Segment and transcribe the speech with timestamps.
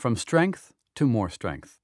[0.00, 1.78] From Strength to More Strength.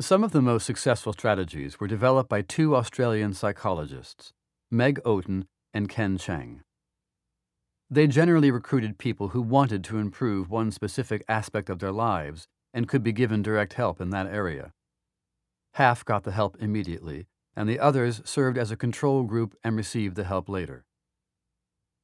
[0.00, 4.32] Some of the most successful strategies were developed by two Australian psychologists,
[4.70, 5.44] Meg Oaten
[5.74, 6.62] and Ken Cheng.
[7.90, 12.88] They generally recruited people who wanted to improve one specific aspect of their lives and
[12.88, 14.72] could be given direct help in that area.
[15.74, 20.16] Half got the help immediately, and the others served as a control group and received
[20.16, 20.86] the help later.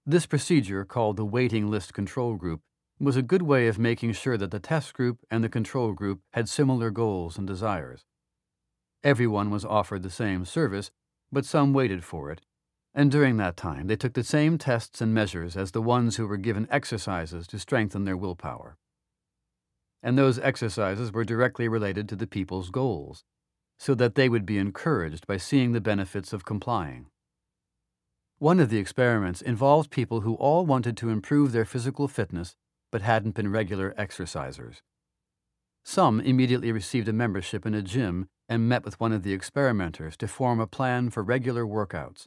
[0.05, 2.61] This procedure, called the waiting list control group,
[3.01, 6.21] was a good way of making sure that the test group and the control group
[6.33, 8.05] had similar goals and desires.
[9.03, 10.91] Everyone was offered the same service,
[11.33, 12.43] but some waited for it,
[12.95, 16.27] and during that time they took the same tests and measures as the ones who
[16.27, 18.77] were given exercises to strengthen their willpower.
[20.03, 23.25] And those exercises were directly related to the people's goals,
[23.79, 27.07] so that they would be encouraged by seeing the benefits of complying.
[28.39, 32.57] One of the experiments involved people who all wanted to improve their physical fitness
[32.91, 34.81] but hadn't been regular exercisers.
[35.85, 40.17] Some immediately received a membership in a gym and met with one of the experimenters
[40.19, 42.27] to form a plan for regular workouts.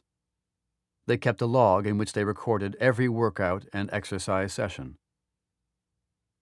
[1.06, 4.96] They kept a log in which they recorded every workout and exercise session.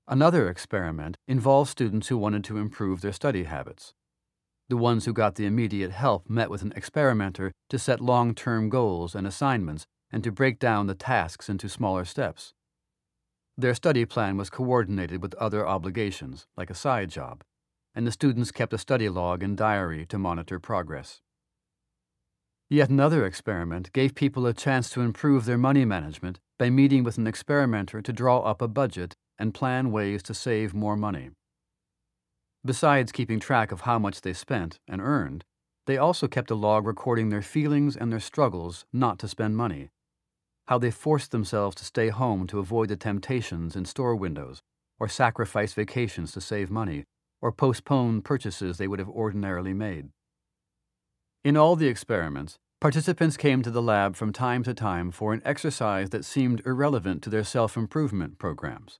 [0.07, 3.93] Another experiment involved students who wanted to improve their study habits.
[4.69, 8.69] The ones who got the immediate help met with an experimenter to set long term
[8.69, 12.55] goals and assignments and to break down the tasks into smaller steps.
[13.63, 17.45] Their study plan was coordinated with other obligations, like a side job,
[17.95, 21.21] and the students kept a study log and diary to monitor progress.
[22.69, 27.19] Yet another experiment gave people a chance to improve their money management by meeting with
[27.19, 31.31] an experimenter to draw up a budget and plan ways to save more money.
[32.65, 35.45] Besides keeping track of how much they spent and earned,
[35.87, 39.91] they also kept a log recording their feelings and their struggles not to spend money
[40.73, 44.63] how they forced themselves to stay home to avoid the temptations in store windows,
[44.99, 47.05] or sacrifice vacations to save money,
[47.43, 50.09] or postpone purchases they would have ordinarily made.
[51.45, 55.43] In all the experiments, participants came to the lab from time to time for an
[55.45, 58.99] exercise that seemed irrelevant to their self improvement programs.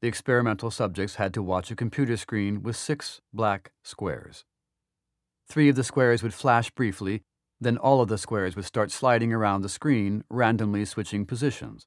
[0.00, 4.46] The experimental subjects had to watch a computer screen with six black squares.
[5.46, 7.24] Three of the squares would flash briefly
[7.62, 11.86] then all of the squares would start sliding around the screen, randomly switching positions.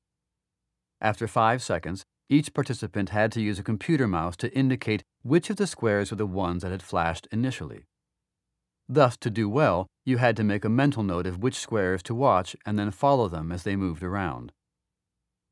[1.02, 5.58] After five seconds, each participant had to use a computer mouse to indicate which of
[5.58, 7.86] the squares were the ones that had flashed initially.
[8.88, 12.16] Thus, to do well, you had to make a mental note of which squares to
[12.16, 14.52] watch and then follow them as they moved around.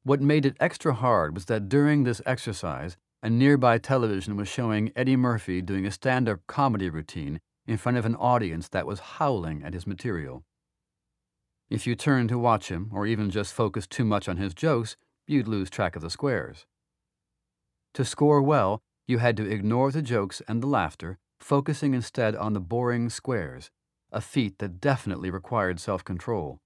[0.04, 4.92] What made it extra hard was that during this exercise, a nearby television was showing
[4.96, 9.00] Eddie Murphy doing a stand up comedy routine in front of an audience that was
[9.00, 10.44] howling at his material.
[11.70, 14.96] If you turned to watch him, or even just focused too much on his jokes,
[15.26, 16.66] you'd lose track of the squares.
[17.94, 22.54] To score well, you had to ignore the jokes and the laughter, focusing instead on
[22.54, 23.70] the boring squares,
[24.12, 26.60] a feat that definitely required self control.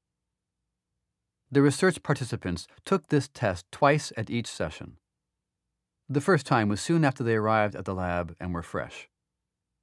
[1.49, 4.97] The research participants took this test twice at each session.
[6.09, 9.09] The first time was soon after they arrived at the lab and were fresh.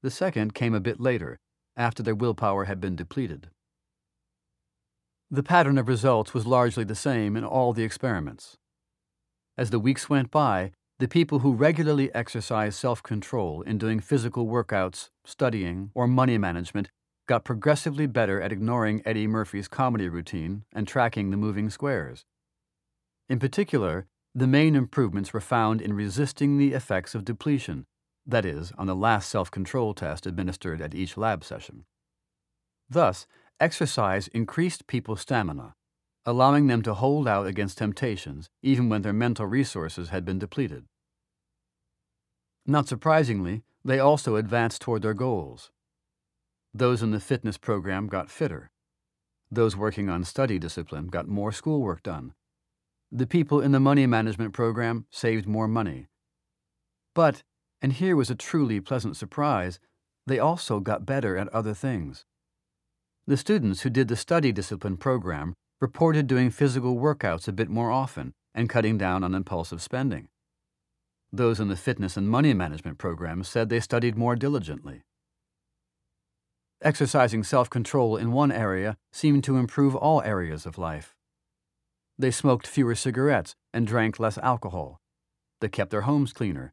[0.05, 1.39] The second came a bit later,
[1.79, 3.49] after their willpower had been depleted.
[5.31, 8.59] The pattern of results was largely the same in all the experiments.
[9.57, 14.47] As the weeks went by, the people who regularly exercised self control in doing physical
[14.47, 16.91] workouts, studying, or money management
[17.27, 22.27] got progressively better at ignoring Eddie Murphy's comedy routine and tracking the moving squares.
[23.31, 24.05] In particular,
[24.35, 27.87] the main improvements were found in resisting the effects of depletion
[28.27, 31.85] that is, on the last self control test administered at each lab session.
[32.89, 33.27] Thus,
[33.61, 35.75] exercise increased people's stamina,
[36.25, 40.85] allowing them to hold out against temptations even when their mental resources had been depleted.
[42.67, 45.71] Not surprisingly, they also advanced toward their goals.
[46.73, 48.71] Those in the fitness program got fitter.
[49.51, 52.33] Those working on study discipline got more schoolwork done.
[53.13, 56.09] The people in the money management program saved more money.
[57.15, 57.45] But
[57.83, 59.79] and here was a truly pleasant surprise,
[60.27, 62.25] they also got better at other things.
[63.27, 67.91] The students who did the study discipline program reported doing physical workouts a bit more
[67.91, 70.29] often and cutting down on impulsive spending.
[71.33, 75.03] Those in the fitness and money management programs said they studied more diligently.
[76.83, 81.15] Exercising self control in one area seemed to improve all areas of life.
[82.19, 85.01] They smoked fewer cigarettes and drank less alcohol.
[85.61, 86.73] They kept their homes cleaner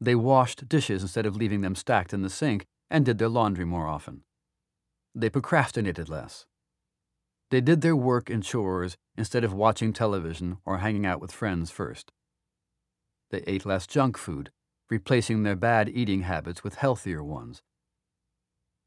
[0.00, 3.64] they washed dishes instead of leaving them stacked in the sink and did their laundry
[3.64, 4.22] more often.
[5.14, 6.46] They procrastinated less.
[7.50, 11.70] They did their work and chores instead of watching television or hanging out with friends
[11.70, 12.12] first.
[13.30, 14.50] They ate less junk food,
[14.90, 17.62] replacing their bad eating habits with healthier ones.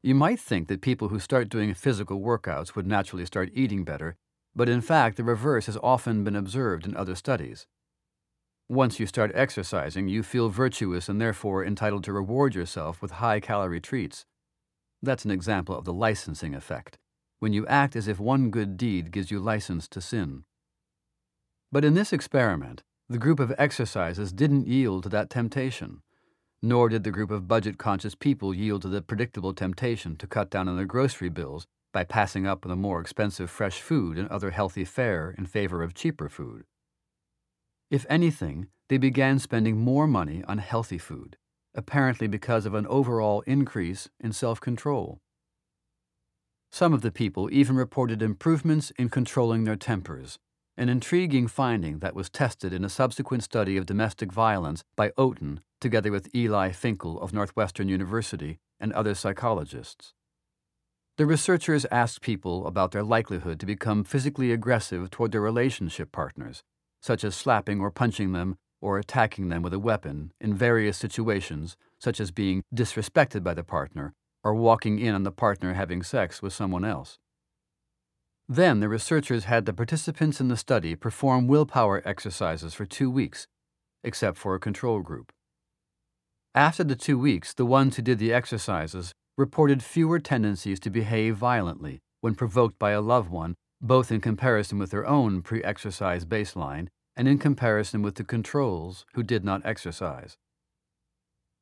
[0.02, 4.16] You might think that people who start doing physical workouts would naturally start eating better,
[4.54, 7.66] but in fact, the reverse has often been observed in other studies.
[8.68, 13.40] Once you start exercising, you feel virtuous and therefore entitled to reward yourself with high
[13.40, 14.24] calorie treats.
[15.02, 16.98] That's an example of the licensing effect,
[17.40, 20.44] when you act as if one good deed gives you license to sin.
[21.70, 26.02] But in this experiment, the group of exercises didn't yield to that temptation
[26.62, 30.48] nor did the group of budget conscious people yield to the predictable temptation to cut
[30.48, 34.28] down on their grocery bills by passing up on the more expensive fresh food and
[34.28, 36.62] other healthy fare in favor of cheaper food.
[37.92, 41.36] If anything, they began spending more money on healthy food,
[41.74, 45.18] apparently because of an overall increase in self control.
[46.70, 50.38] Some of the people even reported improvements in controlling their tempers,
[50.74, 55.58] an intriguing finding that was tested in a subsequent study of domestic violence by Oaten
[55.78, 60.14] together with Eli Finkel of Northwestern University and other psychologists.
[61.18, 66.62] The researchers asked people about their likelihood to become physically aggressive toward their relationship partners,
[67.02, 71.76] such as slapping or punching them or attacking them with a weapon in various situations,
[71.98, 76.40] such as being disrespected by the partner or walking in on the partner having sex
[76.40, 77.18] with someone else.
[78.48, 83.46] Then the researchers had the participants in the study perform willpower exercises for two weeks,
[84.02, 85.32] except for a control group.
[86.54, 91.36] After the two weeks, the ones who did the exercises reported fewer tendencies to behave
[91.36, 96.24] violently when provoked by a loved one, both in comparison with their own pre exercise
[96.24, 100.38] baseline and in comparison with the controls who did not exercise.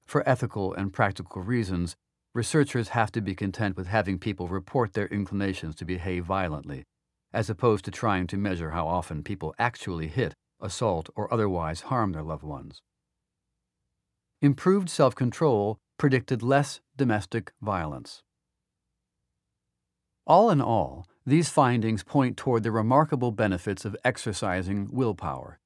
[0.04, 1.96] For ethical and practical reasons,
[2.34, 6.84] researchers have to be content with having people report their inclinations to behave violently,
[7.32, 12.12] as opposed to trying to measure how often people actually hit, assault, or otherwise harm
[12.12, 12.82] their loved ones.
[14.42, 18.22] Improved self control predicted less domestic violence.
[20.26, 25.58] All in all, these findings point toward the remarkable benefits of exercising willpower.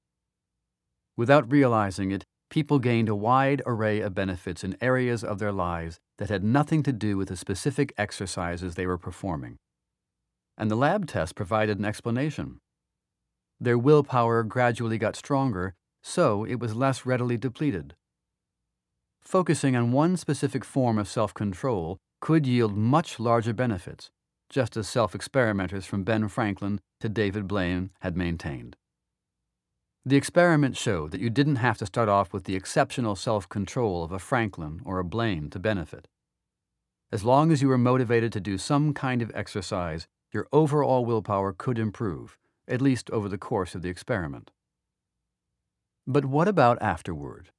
[1.17, 5.99] Without realizing it, people gained a wide array of benefits in areas of their lives
[6.19, 9.57] that had nothing to do with the specific exercises they were performing.
[10.59, 12.59] And the lab test provided an explanation.
[13.61, 17.95] Their willpower gradually got stronger, so it was less readily depleted
[19.25, 24.11] focusing on one specific form of self control could yield much larger benefits,
[24.49, 28.77] just as self experimenters from Ben Franklin to David Blaine had maintained.
[30.07, 34.05] The experiment showed that you didn't have to start off with the exceptional self control
[34.05, 36.09] of a Franklin or a Blaine to benefit.
[37.11, 41.53] As long as you were motivated to do some kind of exercise, your overall willpower
[41.53, 42.37] could improve,
[42.67, 44.51] at least over the course of the experiment.
[46.07, 47.51] But what about afterward?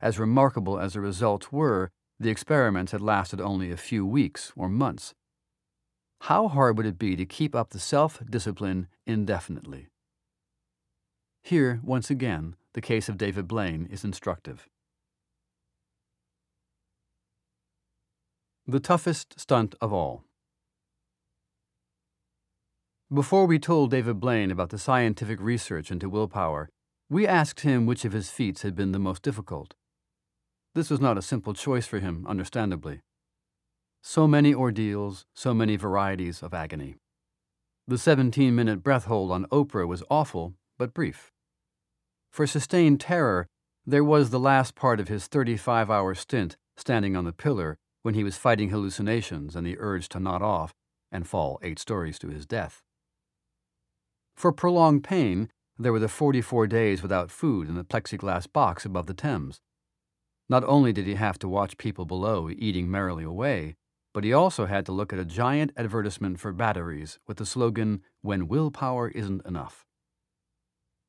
[0.00, 4.68] As remarkable as the results were, the experiments had lasted only a few weeks or
[4.68, 5.14] months.
[6.22, 9.88] How hard would it be to keep up the self discipline indefinitely?
[11.42, 14.68] Here, once again, the case of David Blaine is instructive.
[18.66, 20.24] The toughest stunt of all.
[23.10, 26.68] Before we told David Blaine about the scientific research into willpower,
[27.08, 29.72] we asked him which of his feats had been the most difficult.
[30.74, 33.00] This was not a simple choice for him, understandably.
[34.02, 36.96] So many ordeals, so many varieties of agony.
[37.86, 41.32] The 17 minute breath hold on Oprah was awful, but brief.
[42.30, 43.46] For sustained terror,
[43.86, 48.14] there was the last part of his 35 hour stint standing on the pillar when
[48.14, 50.72] he was fighting hallucinations and the urge to nod off
[51.10, 52.82] and fall eight stories to his death.
[54.36, 59.06] For prolonged pain, there were the 44 days without food in the plexiglass box above
[59.06, 59.60] the Thames.
[60.48, 63.76] Not only did he have to watch people below eating merrily away,
[64.18, 68.02] but he also had to look at a giant advertisement for batteries with the slogan,
[68.20, 69.86] When Willpower Isn't Enough.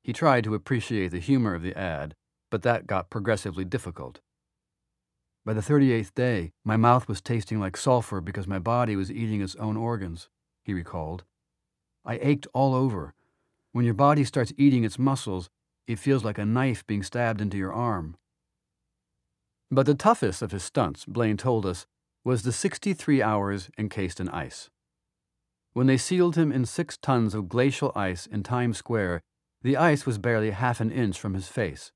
[0.03, 2.13] He tried to appreciate the humor of the ad,
[2.51, 4.19] but that got progressively difficult.
[5.43, 9.41] By the 38th day, my mouth was tasting like sulfur because my body was eating
[9.41, 10.29] its own organs,
[10.61, 11.23] he recalled.
[12.05, 13.15] I ached all over.
[13.71, 15.49] When your body starts eating its muscles,
[15.87, 18.17] it feels like a knife being stabbed into your arm.
[19.71, 21.87] But the toughest of his stunts, Blaine told us,
[22.23, 24.69] was the 63 hours encased in ice.
[25.73, 29.21] When they sealed him in six tons of glacial ice in Times Square,
[29.61, 31.91] the ice was barely half an inch from his face.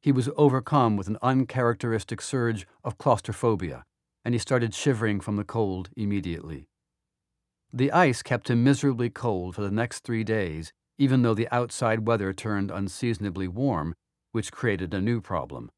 [0.00, 3.84] He was overcome with an uncharacteristic surge of claustrophobia,
[4.24, 6.68] and he started shivering from the cold immediately.
[7.72, 12.06] The ice kept him miserably cold for the next three days, even though the outside
[12.06, 13.94] weather turned unseasonably warm
[14.32, 15.70] which created a new problem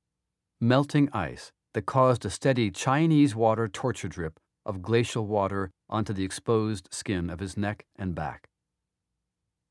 [0.61, 6.25] melting ice that caused a steady Chinese water torture drip of glacial water onto the
[6.25, 8.49] exposed skin of his neck and back.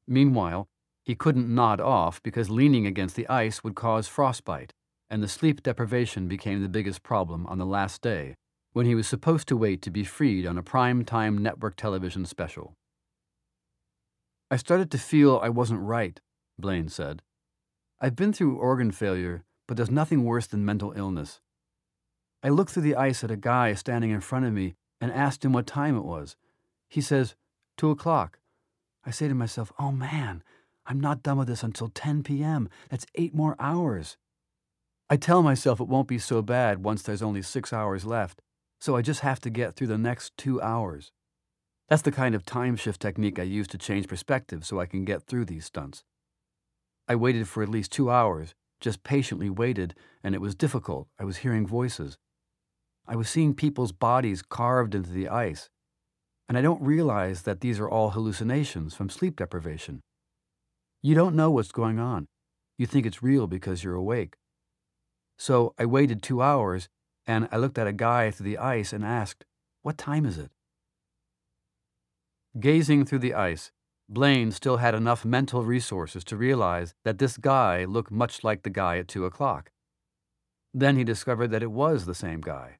[0.07, 0.67] Meanwhile,
[1.03, 4.73] he couldn't nod off because leaning against the ice would cause frostbite,
[5.09, 8.35] and the sleep deprivation became the biggest problem on the last day,
[8.73, 12.25] when he was supposed to wait to be freed on a prime time network television
[12.25, 12.73] special.
[14.49, 16.19] I started to feel I wasn't right,
[16.59, 17.21] Blaine said.
[17.99, 21.39] I've been through organ failure, but there's nothing worse than mental illness.
[22.43, 25.45] I looked through the ice at a guy standing in front of me and asked
[25.45, 26.35] him what time it was.
[26.89, 27.35] He says,
[27.77, 28.39] Two o'clock.
[29.05, 30.43] I say to myself, Oh man,
[30.85, 32.69] I'm not done with this until 10 p.m.
[32.89, 34.17] That's eight more hours.
[35.09, 38.41] I tell myself it won't be so bad once there's only six hours left,
[38.79, 41.11] so I just have to get through the next two hours.
[41.89, 45.03] That's the kind of time shift technique I use to change perspective so I can
[45.03, 46.03] get through these stunts.
[47.07, 49.93] I waited for at least two hours, just patiently waited,
[50.23, 51.09] and it was difficult.
[51.19, 52.17] I was hearing voices.
[53.11, 55.69] I was seeing people's bodies carved into the ice.
[56.47, 59.99] And I don't realize that these are all hallucinations from sleep deprivation.
[61.01, 62.29] You don't know what's going on.
[62.77, 64.35] You think it's real because you're awake.
[65.37, 66.87] So I waited two hours
[67.27, 69.43] and I looked at a guy through the ice and asked,
[69.81, 70.51] What time is it?
[72.61, 73.73] Gazing through the ice,
[74.07, 78.69] Blaine still had enough mental resources to realize that this guy looked much like the
[78.69, 79.69] guy at two o'clock.
[80.73, 82.77] Then he discovered that it was the same guy.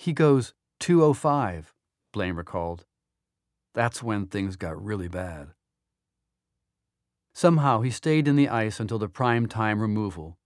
[0.00, 1.74] He goes, 205,
[2.12, 2.84] Blaine recalled.
[3.74, 5.48] That's when things got really bad.
[7.34, 10.38] Somehow he stayed in the ice until the prime time removal,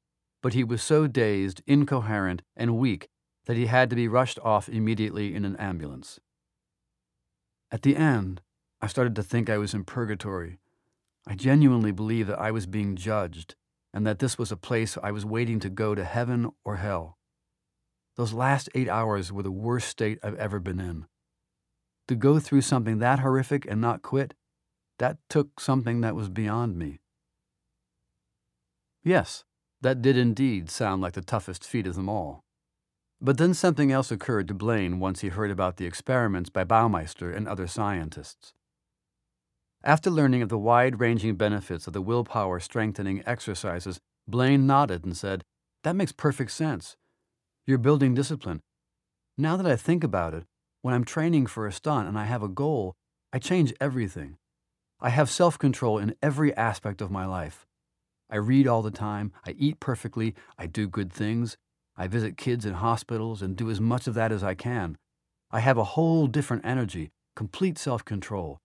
[0.43, 3.11] but he was so dazed, incoherent, and weak
[3.45, 6.19] that he had to be rushed off immediately in an ambulance.
[7.71, 8.41] At the end,
[8.81, 10.61] I started to think I was in purgatory.
[11.27, 13.55] I genuinely believed that I was being judged
[13.93, 17.19] and that this was a place I was waiting to go to heaven or hell.
[18.17, 21.07] Those last eight hours were the worst state I've ever been in.
[22.09, 24.35] To go through something that horrific and not quit,
[24.99, 27.01] that took something that was beyond me.
[29.03, 29.45] Yes,
[29.81, 32.45] that did indeed sound like the toughest feat of them all.
[33.21, 37.35] But then something else occurred to Blaine once he heard about the experiments by Baumeister
[37.35, 38.53] and other scientists.
[39.85, 45.17] After learning of the wide ranging benefits of the willpower strengthening exercises, Blaine nodded and
[45.17, 45.43] said,
[45.83, 46.97] That makes perfect sense.
[47.65, 48.61] You're building discipline.
[49.39, 50.45] Now that I think about it,
[50.81, 52.97] when I'm training for a stunt and I have a goal,
[53.33, 54.37] I change everything.
[55.01, 57.65] I have self control in every aspect of my life.
[58.29, 61.57] I read all the time, I eat perfectly, I do good things,
[61.97, 64.99] I visit kids in hospitals and do as much of that as I can.
[65.53, 68.59] I have a whole different energy, complete self control.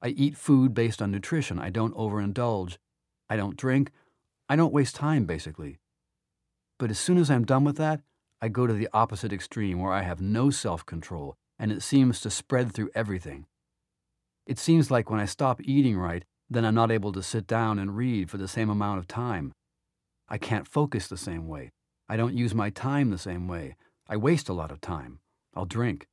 [0.00, 1.58] I eat food based on nutrition.
[1.58, 2.76] I don't overindulge.
[3.28, 3.90] I don't drink.
[4.48, 5.78] I don't waste time, basically.
[6.78, 8.00] But as soon as I'm done with that,
[8.44, 12.20] I go to the opposite extreme where I have no self control and it seems
[12.20, 13.46] to spread through everything.
[14.46, 17.78] It seems like when I stop eating right, then I'm not able to sit down
[17.78, 19.54] and read for the same amount of time.
[20.28, 21.70] I can't focus the same way.
[22.06, 23.76] I don't use my time the same way.
[24.10, 25.20] I waste a lot of time.
[25.54, 26.06] I'll drink.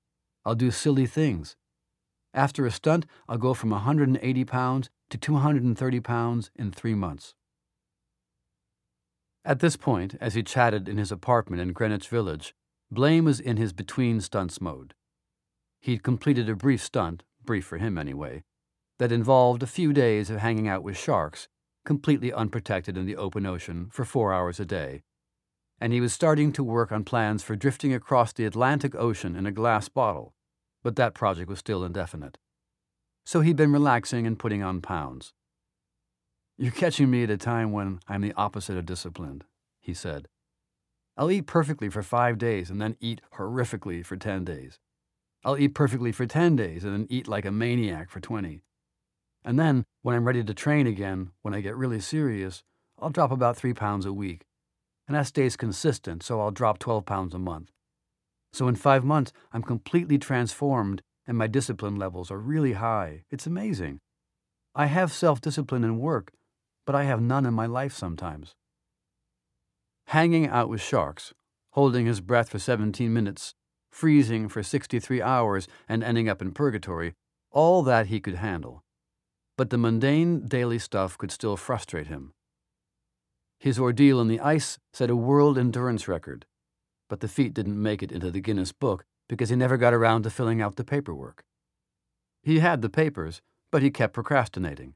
[0.46, 1.58] I'll do silly things.
[2.34, 7.34] After a stunt, I'll go from 180 pounds to 230 pounds in three months.
[9.44, 12.54] At this point, as he chatted in his apartment in Greenwich Village,
[12.92, 14.94] Blaine was in his between stunts mode.
[15.80, 18.44] He'd completed a brief stunt, brief for him anyway,
[19.00, 21.48] that involved a few days of hanging out with sharks,
[21.86, 25.02] completely unprotected in the open ocean, for four hours a day.
[25.80, 29.48] And he was starting to work on plans for drifting across the Atlantic Ocean in
[29.48, 30.36] a glass bottle,
[30.84, 32.38] but that project was still indefinite.
[33.26, 35.34] So he'd been relaxing and putting on pounds.
[36.62, 39.46] You're catching me at a time when I'm the opposite of disciplined,
[39.80, 40.28] he said.
[41.18, 44.78] I'll eat perfectly for five days and then eat horrifically for 10 days.
[45.44, 48.62] I'll eat perfectly for 10 days and then eat like a maniac for 20.
[49.44, 52.62] And then, when I'm ready to train again, when I get really serious,
[53.00, 54.46] I'll drop about three pounds a week.
[55.08, 57.72] And that stays consistent, so I'll drop 12 pounds a month.
[58.54, 63.24] So in five months, I'm completely transformed and my discipline levels are really high.
[63.32, 64.00] It's amazing.
[64.76, 66.32] I have self discipline in work,
[66.86, 68.56] but I have none in my life sometimes.
[70.08, 71.34] Hanging out with sharks,
[71.72, 73.54] holding his breath for 17 minutes,
[73.92, 77.14] freezing for 63 hours, and ending up in purgatory,
[77.52, 78.84] all that he could handle.
[79.58, 82.34] But the mundane daily stuff could still frustrate him.
[83.60, 86.46] His ordeal in the ice set a world endurance record,
[87.10, 90.24] but the feat didn't make it into the Guinness Book because he never got around
[90.24, 91.44] to filling out the paperwork.
[92.42, 94.96] He had the papers, but he kept procrastinating.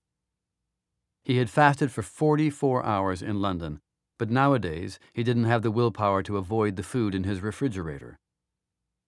[1.26, 3.82] He had fasted for 44 hours in London,
[4.20, 8.20] but nowadays he didn't have the willpower to avoid the food in his refrigerator.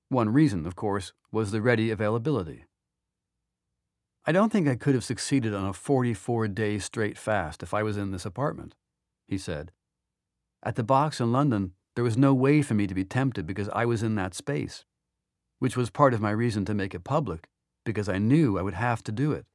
[0.10, 2.66] One reason, of course, was the ready availability.
[4.26, 7.84] I don't think I could have succeeded on a 44 day straight fast if I
[7.84, 8.74] was in this apartment,
[9.28, 9.72] he said.
[10.64, 13.70] At the box in London, there was no way for me to be tempted because
[13.70, 14.86] I was in that space,
[15.60, 17.48] which was part of my reason to make it public,
[17.86, 19.46] because I knew I would have to do it.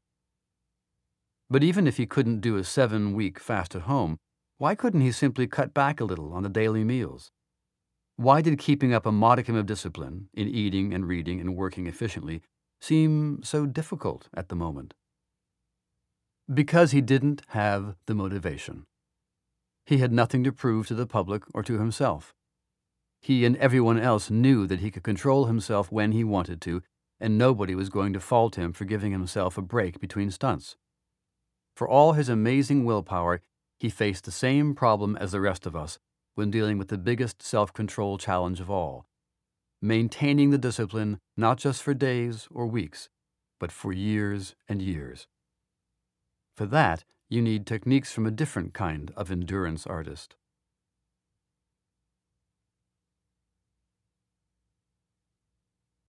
[1.52, 4.16] But even if he couldn't do a seven week fast at home,
[4.56, 7.30] why couldn't he simply cut back a little on the daily meals?
[8.16, 12.40] Why did keeping up a modicum of discipline in eating and reading and working efficiently
[12.80, 14.94] seem so difficult at the moment?
[16.52, 18.86] Because he didn't have the motivation.
[19.84, 22.32] He had nothing to prove to the public or to himself.
[23.20, 26.82] He and everyone else knew that he could control himself when he wanted to,
[27.20, 30.76] and nobody was going to fault him for giving himself a break between stunts.
[31.82, 33.40] For all his amazing willpower,
[33.80, 35.98] he faced the same problem as the rest of us
[36.36, 39.04] when dealing with the biggest self control challenge of all
[39.80, 43.08] maintaining the discipline not just for days or weeks,
[43.58, 45.26] but for years and years.
[46.56, 50.36] For that, you need techniques from a different kind of endurance artist.